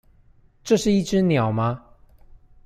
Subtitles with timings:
[0.63, 1.83] 這是一隻鳥嗎？